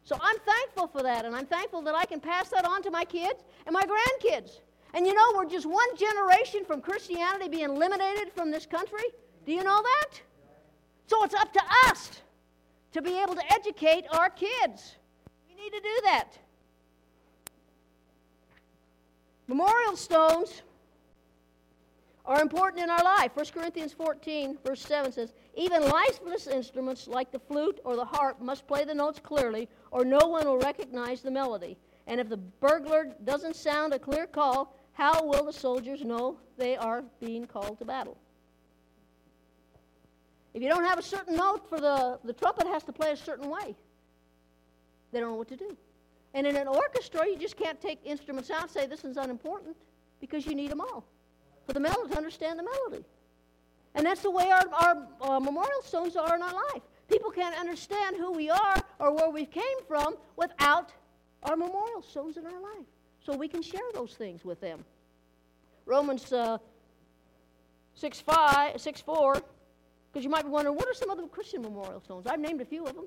[0.03, 2.91] So I'm thankful for that, and I'm thankful that I can pass that on to
[2.91, 4.61] my kids and my grandkids.
[4.93, 9.03] And you know, we're just one generation from Christianity being eliminated from this country.
[9.45, 10.21] Do you know that?
[11.07, 12.21] So it's up to us
[12.93, 14.96] to be able to educate our kids.
[15.57, 16.37] Need to do that.
[19.47, 20.61] Memorial stones
[22.25, 23.31] are important in our life.
[23.33, 28.41] 1 Corinthians 14, verse 7 says, Even lifeless instruments like the flute or the harp
[28.41, 31.77] must play the notes clearly, or no one will recognize the melody.
[32.05, 36.75] And if the burglar doesn't sound a clear call, how will the soldiers know they
[36.75, 38.17] are being called to battle?
[40.53, 43.17] If you don't have a certain note for the, the trumpet has to play a
[43.17, 43.75] certain way.
[45.11, 45.77] They don't know what to do.
[46.33, 49.75] And in an orchestra, you just can't take instruments out and say this is unimportant
[50.19, 51.05] because you need them all
[51.65, 53.05] for the melody to understand the melody.
[53.95, 56.83] And that's the way our, our uh, memorial stones are in our life.
[57.09, 60.91] People can't understand who we are or where we came from without
[61.43, 62.85] our memorial stones in our life.
[63.25, 64.83] So we can share those things with them.
[65.85, 66.57] Romans uh,
[67.95, 69.41] 6, 5, 6 4
[70.11, 72.27] because you might be wondering, what are some other Christian memorial stones?
[72.27, 73.05] I've named a few of them.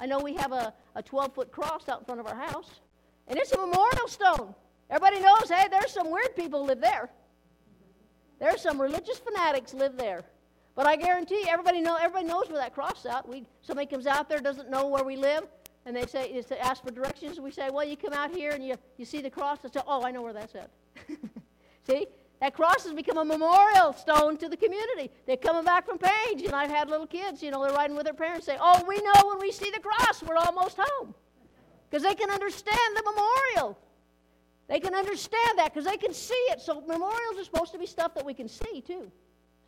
[0.00, 2.80] I know we have a, a 12 foot cross out in front of our house,
[3.28, 4.54] and it's a memorial stone.
[4.90, 7.10] Everybody knows, hey, there's some weird people live there.
[8.38, 10.24] There's some religious fanatics live there.
[10.74, 13.28] But I guarantee everybody know everybody knows where that cross is out.
[13.28, 15.44] We somebody comes out there doesn't know where we live,
[15.86, 17.38] and they say they ask for directions.
[17.38, 19.58] We say, well, you come out here and you, you see the cross.
[19.62, 20.70] And say, oh, I know where that's at.
[21.86, 22.06] see,
[22.40, 25.10] that cross has become a memorial stone to the community.
[25.26, 28.04] They're coming back from Page, and I've had little kids, you know, they're riding with
[28.04, 31.14] their parents, say, Oh, we know when we see the cross, we're almost home.
[31.88, 33.78] Because they can understand the memorial.
[34.68, 36.60] They can understand that because they can see it.
[36.60, 39.10] So, memorials are supposed to be stuff that we can see, too.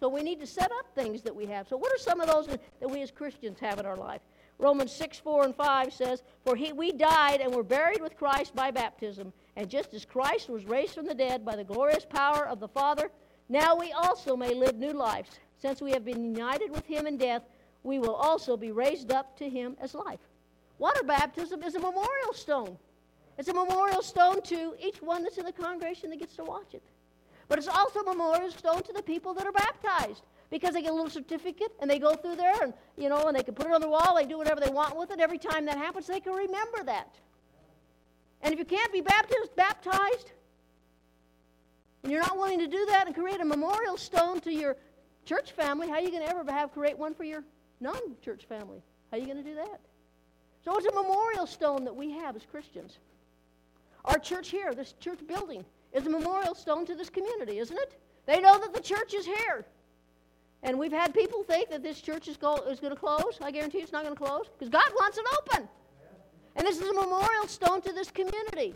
[0.00, 1.68] So, we need to set up things that we have.
[1.68, 4.22] So, what are some of those that we as Christians have in our life?
[4.58, 8.54] Romans 6, 4, and 5 says, For he, we died and were buried with Christ
[8.54, 12.46] by baptism and just as Christ was raised from the dead by the glorious power
[12.46, 13.10] of the Father,
[13.48, 15.30] now we also may live new lives.
[15.56, 17.42] Since we have been united with him in death,
[17.82, 20.20] we will also be raised up to him as life.
[20.78, 22.76] Water baptism is a memorial stone.
[23.38, 26.74] It's a memorial stone to each one that's in the congregation that gets to watch
[26.74, 26.82] it.
[27.48, 30.92] But it's also a memorial stone to the people that are baptized because they get
[30.92, 33.66] a little certificate and they go through there and you know and they can put
[33.66, 36.06] it on the wall they do whatever they want with it every time that happens
[36.06, 37.16] they can remember that
[38.42, 40.30] and if you can't be baptized, baptized,
[42.02, 44.76] and you're not willing to do that and create a memorial stone to your
[45.24, 47.42] church family, how are you going to ever have create one for your
[47.80, 48.80] non-church family?
[49.10, 49.80] How are you going to do that?
[50.64, 52.98] So it's a memorial stone that we have as Christians.
[54.04, 57.98] Our church here, this church building, is a memorial stone to this community, isn't it?
[58.26, 59.64] They know that the church is here.
[60.66, 63.38] And we've had people think that this church is, is going to close.
[63.40, 65.68] I guarantee it's not going to close because God wants it open.
[66.56, 68.74] And this is a memorial stone to this community.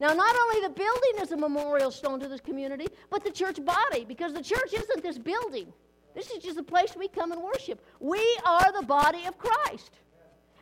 [0.00, 3.58] Now, not only the building is a memorial stone to this community, but the church
[3.64, 5.72] body, because the church isn't this building.
[6.14, 7.84] This is just a place we come and worship.
[7.98, 9.90] We are the body of Christ.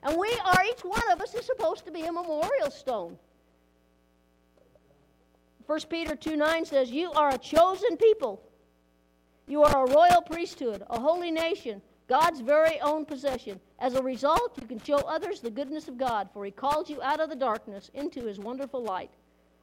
[0.02, 3.18] And we are, each one of us is supposed to be a memorial stone.
[5.66, 8.45] 1 Peter 2 9 says, You are a chosen people.
[9.46, 13.60] You are a royal priesthood, a holy nation, God's very own possession.
[13.78, 17.02] As a result, you can show others the goodness of God, for he called you
[17.02, 19.10] out of the darkness into his wonderful light.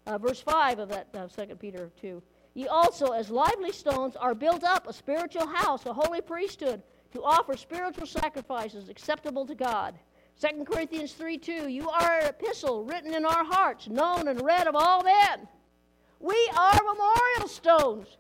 [0.06, 2.22] Uh, verse 5 of that uh, 2 Peter 2.
[2.56, 7.24] Ye also, as lively stones, are built up a spiritual house, a holy priesthood, to
[7.24, 9.96] offer spiritual sacrifices acceptable to God.
[10.42, 14.68] 2 Corinthians 3 2, you are an epistle written in our hearts, known and read
[14.68, 15.48] of all men.
[16.20, 18.18] We are memorial stones.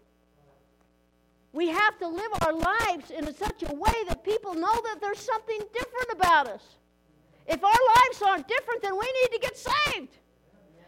[1.53, 5.19] We have to live our lives in such a way that people know that there's
[5.19, 6.63] something different about us.
[7.47, 10.17] If our lives aren't different, then we need to get saved.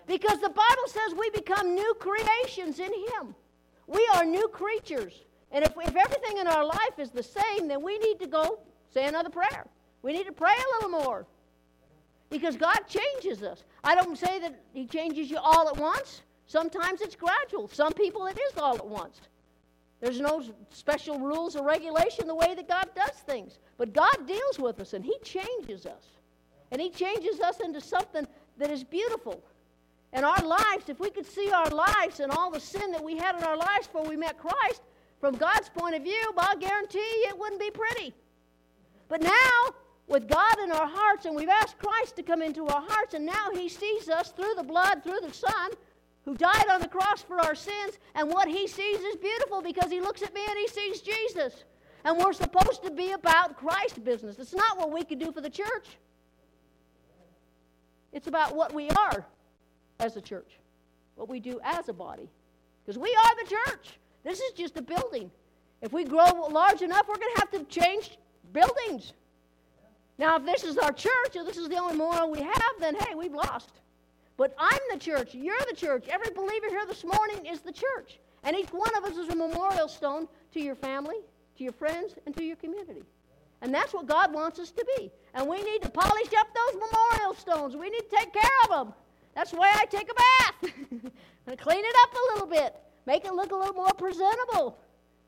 [0.07, 3.35] Because the Bible says we become new creations in Him.
[3.87, 5.13] We are new creatures.
[5.51, 8.59] And if, if everything in our life is the same, then we need to go
[8.91, 9.67] say another prayer.
[10.01, 11.27] We need to pray a little more.
[12.29, 13.63] Because God changes us.
[13.83, 16.23] I don't say that He changes you all at once.
[16.47, 17.67] Sometimes it's gradual.
[17.67, 19.21] Some people it is all at once.
[20.05, 23.57] There's no special rules or regulation the way that God does things.
[23.75, 26.03] But God deals with us and He changes us.
[26.71, 28.27] And He changes us into something
[28.59, 29.43] that is beautiful.
[30.13, 33.17] And our lives, if we could see our lives and all the sin that we
[33.17, 34.83] had in our lives before we met Christ,
[35.19, 38.13] from God's point of view, I guarantee you it wouldn't be pretty.
[39.07, 39.73] But now,
[40.07, 43.25] with God in our hearts, and we've asked Christ to come into our hearts, and
[43.25, 45.71] now He sees us through the blood, through the Son,
[46.25, 49.91] who died on the cross for our sins, and what He sees is beautiful because
[49.91, 51.63] He looks at me and He sees Jesus.
[52.03, 54.37] And we're supposed to be about Christ business.
[54.37, 55.97] It's not what we can do for the church,
[58.11, 59.25] it's about what we are
[59.99, 60.59] as a church,
[61.15, 62.29] what we do as a body.
[62.85, 63.99] Because we are the church.
[64.23, 65.31] This is just a building.
[65.81, 68.17] If we grow large enough, we're going to have to change
[68.53, 69.13] buildings.
[70.17, 72.95] Now, if this is our church, and this is the only memorial we have, then
[72.95, 73.71] hey, we've lost.
[74.37, 75.33] But I'm the church.
[75.33, 76.07] You're the church.
[76.09, 78.19] Every believer here this morning is the church.
[78.43, 81.17] And each one of us is a memorial stone to your family,
[81.57, 83.03] to your friends, and to your community.
[83.61, 85.11] And that's what God wants us to be.
[85.33, 87.75] And we need to polish up those memorial stones.
[87.75, 88.93] We need to take care of them.
[89.33, 90.73] That's why I take a bath.
[91.47, 92.75] and clean it up a little bit.
[93.05, 94.77] Make it look a little more presentable.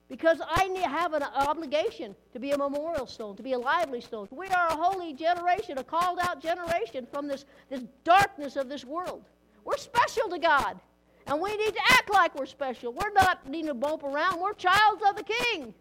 [0.09, 4.27] Because I have an obligation to be a memorial stone, to be a lively stone.
[4.31, 8.85] We are a holy generation, a called out generation from this, this darkness of this
[8.85, 9.23] world.
[9.65, 10.79] We're special to God.
[11.27, 12.93] And we need to act like we're special.
[12.93, 14.39] We're not needing to bump around.
[14.39, 15.73] We're childs of the King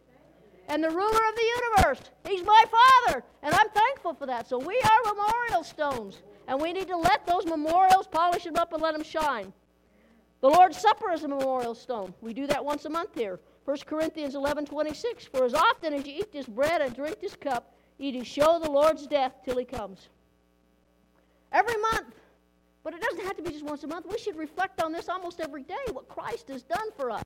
[0.68, 2.00] and the ruler of the universe.
[2.26, 3.22] He's my Father.
[3.44, 4.48] And I'm thankful for that.
[4.48, 6.20] So we are memorial stones.
[6.48, 9.52] And we need to let those memorials polish them up and let them shine.
[10.40, 12.12] The Lord's Supper is a memorial stone.
[12.20, 13.38] We do that once a month here.
[13.66, 15.24] 1 Corinthians 11 26.
[15.26, 18.60] For as often as you eat this bread and drink this cup, ye do show
[18.62, 20.08] the Lord's death till he comes.
[21.52, 22.14] Every month.
[22.84, 24.06] But it doesn't have to be just once a month.
[24.08, 27.24] We should reflect on this almost every day, what Christ has done for us.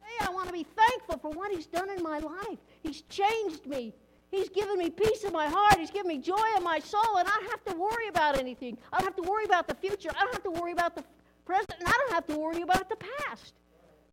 [0.00, 2.58] Today, I want to be thankful for what he's done in my life.
[2.82, 3.92] He's changed me.
[4.30, 5.78] He's given me peace in my heart.
[5.78, 8.78] He's given me joy in my soul, and I don't have to worry about anything.
[8.90, 10.08] I don't have to worry about the future.
[10.18, 11.04] I don't have to worry about the
[11.44, 13.52] present, and I don't have to worry about the past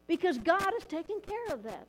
[0.07, 1.87] because God has taken care of that.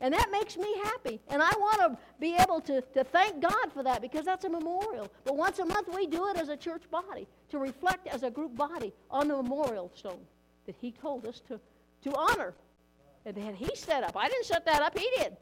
[0.00, 1.20] And that makes me happy.
[1.28, 4.48] And I want to be able to, to thank God for that because that's a
[4.48, 5.10] memorial.
[5.24, 8.30] But once a month, we do it as a church body to reflect as a
[8.30, 10.20] group body on the memorial stone
[10.66, 11.60] that He told us to,
[12.04, 12.54] to honor
[13.26, 14.16] and that He set up.
[14.16, 15.36] I didn't set that up, He did.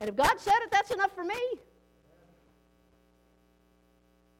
[0.00, 1.36] And if God said it, that's enough for me.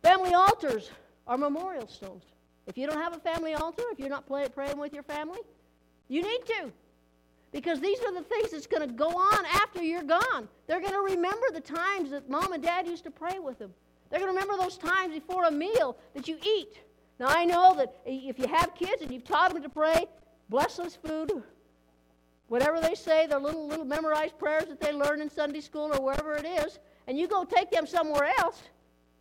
[0.03, 0.91] Family altars
[1.29, 2.25] are memorial stones.
[2.67, 5.41] If you don't have a family altar, if you're not play, praying with your family,
[6.09, 6.73] you need to.
[7.55, 10.49] Because these are the things that's going to go on after you're gone.
[10.67, 13.73] They're going to remember the times that mom and dad used to pray with them.
[14.11, 16.81] They're going to remember those times before a meal that you eat.
[17.21, 20.07] Now, I know that if you have kids and you've taught them to pray,
[20.49, 21.31] bless this food,
[22.49, 26.03] whatever they say, their little, little memorized prayers that they learn in Sunday school or
[26.03, 28.65] wherever it is, and you go take them somewhere else,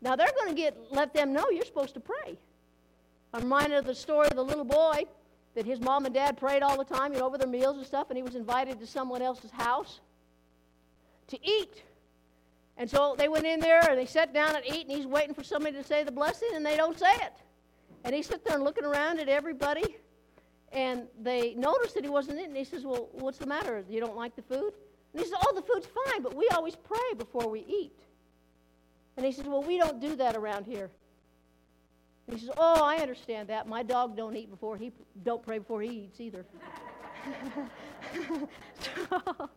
[0.02, 2.36] now they're going to get let them know you're supposed to pray.
[3.32, 5.04] I'm reminded of the story of the little boy
[5.55, 7.85] that his mom and dad prayed all the time, you know, over their meals and
[7.85, 9.99] stuff, and he was invited to someone else's house
[11.27, 11.83] to eat.
[12.77, 15.35] And so they went in there and they sat down and eat, and he's waiting
[15.35, 17.33] for somebody to say the blessing, and they don't say it.
[18.03, 19.95] And he sits there looking around at everybody,
[20.71, 22.45] and they noticed that he wasn't in.
[22.45, 23.83] And he says, Well, what's the matter?
[23.87, 24.73] You don't like the food?
[25.13, 27.97] And he says, Oh, the food's fine, but we always pray before we eat.
[29.15, 30.89] And he says, Well, we don't do that around here.
[32.27, 33.67] And he says, "Oh, I understand that.
[33.67, 34.91] My dog don't eat before he
[35.23, 36.45] don't pray before he eats either."
[38.79, 39.50] so,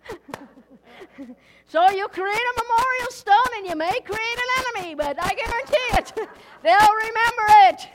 [1.66, 5.88] so you create a memorial stone and you may create an enemy, but I guarantee
[5.93, 6.12] it,
[6.62, 7.88] they'll remember it.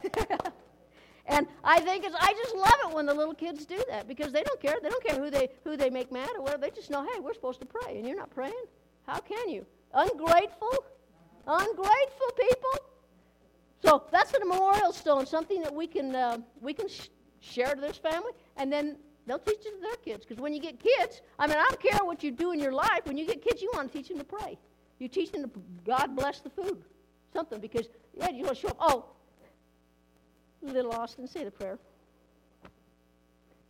[1.27, 4.31] and I think it's, I just love it when the little kids do that because
[4.31, 4.77] they don't care.
[4.81, 6.61] They don't care who they who they make mad or whatever.
[6.61, 8.63] They just know, hey, we're supposed to pray, and you're not praying.
[9.07, 9.65] How can you?
[9.93, 10.85] Ungrateful,
[11.47, 12.85] ungrateful people.
[13.83, 17.09] So that's a memorial stone, something that we can, uh, we can sh-
[17.39, 20.25] share to this family, and then they'll teach it to their kids.
[20.25, 22.73] Because when you get kids, I mean, I don't care what you do in your
[22.73, 23.01] life.
[23.05, 24.57] When you get kids, you want to teach them to pray.
[24.99, 25.49] You teach them to
[25.85, 26.83] God bless the food.
[27.33, 28.77] something because yeah, you want to show up.
[28.79, 29.05] Oh,
[30.61, 31.79] little Austin, say the prayer.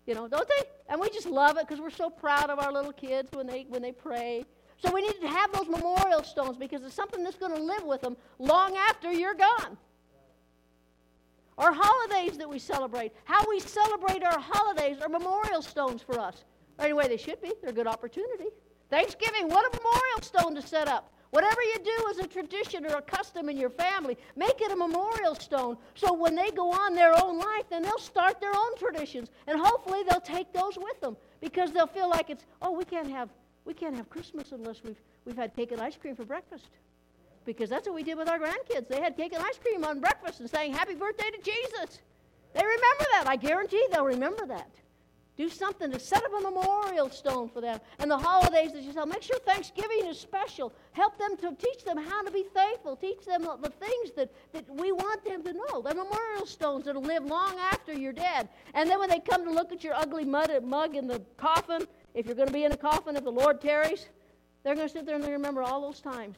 [0.05, 0.64] You know, don't they?
[0.89, 3.66] And we just love it because we're so proud of our little kids when they
[3.70, 4.45] when they pray.
[4.84, 7.84] So we need to have those memorial stones because it's something that's going to live
[7.84, 9.78] with them long after you're gone.
[11.58, 16.43] Our holidays that we celebrate, how we celebrate our holidays are memorial stones for us.
[16.80, 17.52] Or anyway, they should be.
[17.62, 18.47] They're a good opportunity.
[18.89, 21.14] Thanksgiving, what a memorial stone to set up.
[21.32, 24.76] Whatever you do as a tradition or a custom in your family, make it a
[24.76, 28.78] memorial stone so when they go on their own life, then they'll start their own
[28.78, 29.30] traditions.
[29.47, 33.10] And hopefully they'll take those with them because they'll feel like it's, oh, we can't
[33.10, 33.30] have,
[33.64, 36.68] we can't have Christmas unless we've, we've had cake and ice cream for breakfast.
[37.45, 38.87] Because that's what we did with our grandkids.
[38.87, 42.01] They had cake and ice cream on breakfast and saying, Happy birthday to Jesus.
[42.53, 43.23] They remember that.
[43.27, 44.69] I guarantee they'll remember that.
[45.37, 47.79] Do something to set up a memorial stone for them.
[47.99, 50.73] And the holidays that you tell, make sure Thanksgiving is special.
[50.91, 52.95] Help them to teach them how to be thankful.
[52.97, 55.81] Teach them the things that, that we want them to know.
[55.81, 58.49] They're memorial stones that'll live long after you're dead.
[58.73, 62.25] And then when they come to look at your ugly mug in the coffin, if
[62.25, 64.09] you're going to be in a coffin, if the Lord tarries,
[64.63, 66.35] they're going to sit there and they remember all those times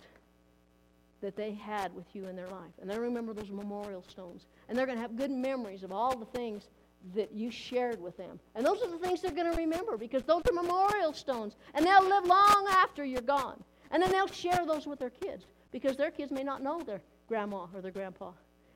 [1.24, 2.74] that they had with you in their life.
[2.82, 4.46] And they'll remember those memorial stones.
[4.68, 6.68] And they're going to have good memories of all the things
[7.16, 8.42] that you shared with them.
[8.56, 11.56] And those are the things they're going to remember because those are memorial stones.
[11.76, 13.64] And they'll live long after you're gone.
[13.90, 17.02] And then they'll share those with their kids because their kids may not know their
[17.30, 18.28] grandma or their grandpa.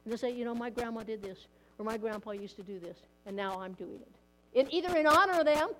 [0.06, 2.80] And they'll say, you know, my grandma did this or my grandpa used to do
[2.80, 4.58] this and now I'm doing it.
[4.58, 5.72] In, either in honor of them,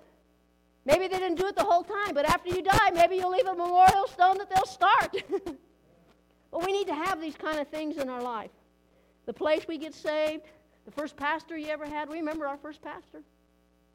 [0.84, 3.46] maybe they didn't do it the whole time, but after you die, maybe you'll leave
[3.46, 5.16] a memorial stone that they'll start.
[6.64, 8.50] we need to have these kind of things in our life.
[9.26, 10.44] The place we get saved,
[10.84, 13.22] the first pastor you ever had, we remember our first pastor.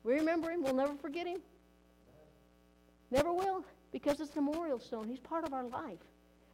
[0.04, 0.64] We remember him.
[0.64, 1.40] We'll never forget him.
[3.10, 5.08] Never will, because it's a memorial stone.
[5.08, 6.00] He's part of our life.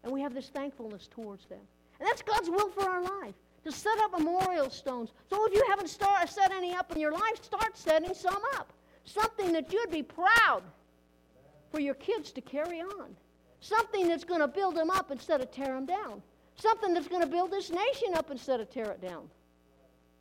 [0.03, 1.60] And we have this thankfulness towards them.
[1.99, 3.36] And that's God's will for our life,
[3.66, 5.12] to set up memorial stones.
[5.30, 8.72] So if you haven't start, set any up in your life, start setting some up.
[9.03, 10.64] Something that you'd be proud
[11.72, 13.16] for your kids to carry on.
[13.62, 16.22] Something that's going to build them up instead of tear them down.
[16.55, 19.30] Something that's going to build this nation up instead of tear it down.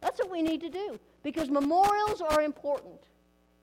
[0.00, 3.00] That's what we need to do because memorials are important.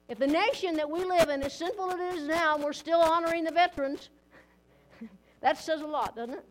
[0.07, 2.73] If the nation that we live in, as sinful as it is now, and we're
[2.73, 4.09] still honoring the veterans,
[5.41, 6.45] that says a lot, doesn't it?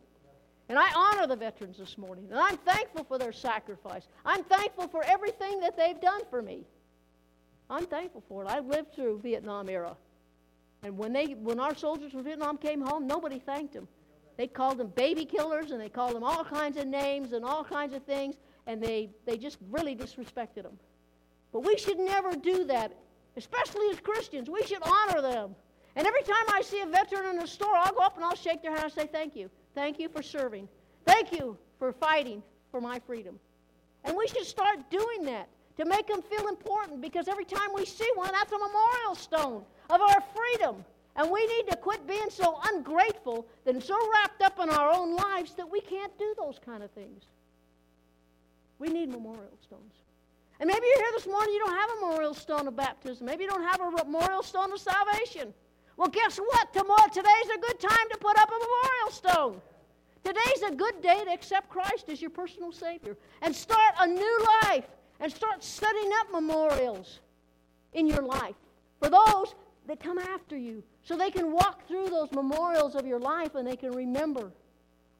[0.67, 4.07] And I honor the veterans this morning, and I'm thankful for their sacrifice.
[4.25, 6.65] I'm thankful for everything that they've done for me.
[7.69, 8.47] I'm thankful for it.
[8.47, 9.95] I lived through Vietnam era.
[10.85, 13.87] And when, they, when our soldiers from Vietnam came home, nobody thanked them.
[14.37, 17.63] They called them baby killers, and they called them all kinds of names and all
[17.63, 18.35] kinds of things
[18.67, 20.77] and they, they just really disrespected them.
[21.51, 22.93] But we should never do that,
[23.37, 24.49] especially as Christians.
[24.49, 25.55] We should honor them.
[25.95, 28.35] And every time I see a veteran in the store, I'll go up and I'll
[28.35, 29.49] shake their hand and say, Thank you.
[29.73, 30.67] Thank you for serving.
[31.05, 33.39] Thank you for fighting for my freedom.
[34.03, 37.85] And we should start doing that to make them feel important because every time we
[37.85, 40.83] see one, that's a memorial stone of our freedom.
[41.15, 45.15] And we need to quit being so ungrateful and so wrapped up in our own
[45.15, 47.23] lives that we can't do those kind of things.
[48.79, 49.93] We need memorial stones.
[50.59, 53.25] And maybe you're here this morning, you don't have a memorial stone of baptism.
[53.25, 55.53] Maybe you don't have a memorial stone of salvation.
[55.97, 56.73] Well, guess what?
[56.73, 59.61] Tomorrow, today's a good time to put up a memorial stone.
[60.23, 64.45] Today's a good day to accept Christ as your personal Savior and start a new
[64.63, 64.85] life
[65.19, 67.19] and start setting up memorials
[67.93, 68.55] in your life
[68.99, 69.55] for those
[69.87, 73.67] that come after you so they can walk through those memorials of your life and
[73.67, 74.51] they can remember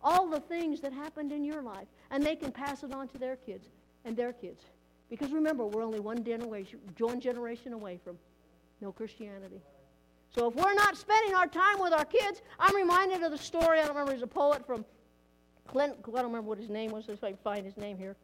[0.05, 3.17] all the things that happened in your life, and they can pass it on to
[3.17, 3.65] their kids
[4.05, 4.61] and their kids.
[5.09, 8.17] Because remember, we're only one generation, away from
[8.81, 9.59] no Christianity.
[10.33, 13.79] So if we're not spending our time with our kids, I'm reminded of the story.
[13.79, 14.13] I don't remember.
[14.13, 14.85] He's a poet from
[15.67, 15.95] Clint.
[15.99, 17.09] I don't remember what his name was.
[17.09, 18.15] If I can find his name here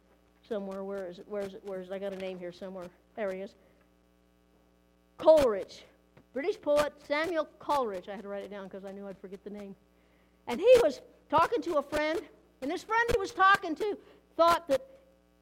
[0.48, 0.84] somewhere.
[0.84, 1.26] Where is it?
[1.28, 1.62] Where is it?
[1.66, 1.94] Where is it?
[1.94, 2.88] I got a name here somewhere.
[3.16, 3.52] There he is.
[5.18, 5.84] Coleridge,
[6.34, 8.08] British poet Samuel Coleridge.
[8.08, 9.76] I had to write it down because I knew I'd forget the name.
[10.48, 12.22] And he was talking to a friend,
[12.62, 13.98] and this friend he was talking to
[14.38, 14.86] thought that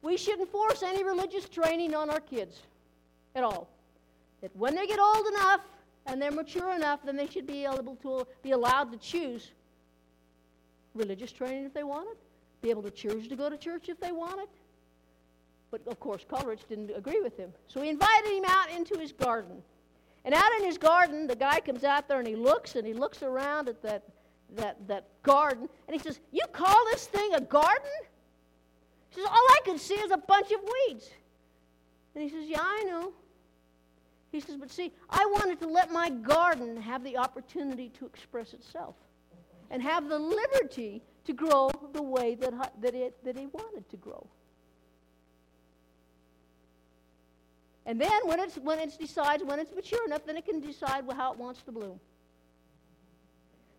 [0.02, 2.62] we shouldn't force any religious training on our kids
[3.34, 3.68] at all.
[4.40, 5.60] That when they get old enough
[6.06, 9.52] and they're mature enough, then they should be able to be allowed to choose
[10.94, 12.16] religious training if they wanted,
[12.62, 14.48] be able to choose to go to church if they wanted.
[15.70, 17.52] But of course, Coleridge didn't agree with him.
[17.68, 19.62] So he invited him out into his garden.
[20.24, 22.92] And out in his garden, the guy comes out there and he looks and he
[22.92, 24.04] looks around at that
[24.56, 27.90] that, that garden, and he says, You call this thing a garden?
[29.10, 31.10] He says, All I can see is a bunch of weeds.
[32.14, 33.12] And he says, Yeah, I know.
[34.32, 38.52] He says, But see, I wanted to let my garden have the opportunity to express
[38.52, 38.94] itself.
[39.70, 43.96] and have the liberty to grow the way that, that, it, that he wanted to
[43.96, 44.26] grow.
[47.90, 51.02] And then when it's when it decides when it's mature enough, then it can decide
[51.12, 51.98] how it wants to bloom.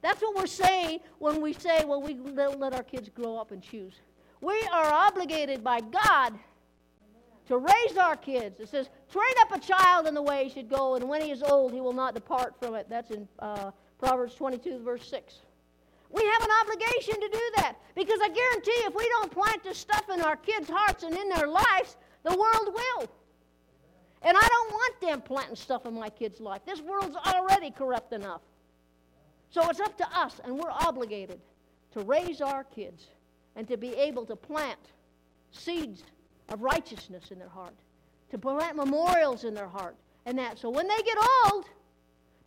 [0.01, 3.63] That's what we're saying when we say, well, we let our kids grow up and
[3.63, 3.93] choose.
[4.41, 6.37] We are obligated by God
[7.47, 8.59] to raise our kids.
[8.59, 11.31] It says, train up a child in the way he should go, and when he
[11.31, 12.87] is old, he will not depart from it.
[12.89, 15.35] That's in uh, Proverbs 22, verse 6.
[16.09, 19.77] We have an obligation to do that because I guarantee if we don't plant this
[19.77, 23.09] stuff in our kids' hearts and in their lives, the world will.
[24.23, 26.61] And I don't want them planting stuff in my kids' life.
[26.65, 28.41] This world's already corrupt enough.
[29.49, 31.39] So it's up to us, and we're obligated
[31.93, 33.07] to raise our kids
[33.55, 34.79] and to be able to plant
[35.51, 36.03] seeds
[36.49, 37.75] of righteousness in their heart,
[38.29, 39.95] to plant memorials in their heart,
[40.25, 40.57] and that.
[40.57, 41.65] So when they get old,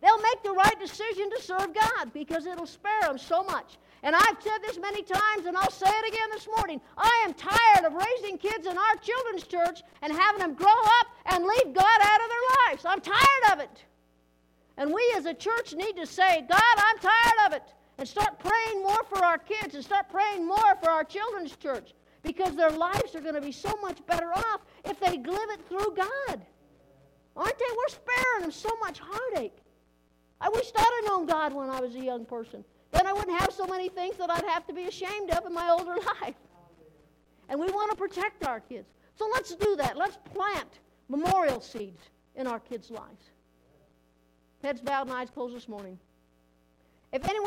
[0.01, 3.77] they'll make the right decision to serve God because it'll spare them so much.
[4.05, 6.79] And I've said this many times, and I'll say it again this morning.
[6.95, 11.07] I am tired of raising kids in our children's church and having them grow up
[11.25, 12.85] and leave God out of their lives.
[12.85, 13.83] I'm tired of it.
[14.77, 17.63] And we as a church need to say, God, I'm tired of it.
[17.97, 21.95] And start praying more for our kids and start praying more for our children's church
[22.21, 25.67] because their lives are going to be so much better off if they live it
[25.67, 26.45] through God.
[27.35, 27.65] Aren't they?
[27.75, 29.57] We're sparing them so much heartache.
[30.39, 32.63] I wish I'd have known God when I was a young person.
[32.95, 35.53] Then I wouldn't have so many things that I'd have to be ashamed of in
[35.53, 36.35] my older life.
[37.49, 38.87] And we want to protect our kids.
[39.15, 39.97] So let's do that.
[39.97, 40.79] Let's plant
[41.09, 42.01] memorial seeds
[42.35, 43.31] in our kids' lives.
[44.63, 45.99] Heads bowed and eyes closed this morning.
[47.11, 47.43] If anyone